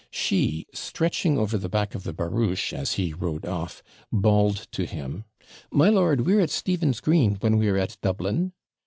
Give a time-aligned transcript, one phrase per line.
[0.09, 5.25] She, stretching over the back of the barouche as he rode off, bawled to him
[5.69, 8.53] 'My lord, we're at Stephen's Green, when we're at Dublin.'